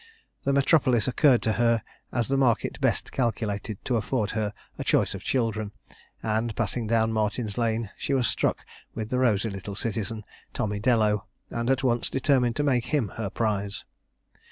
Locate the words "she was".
7.99-8.25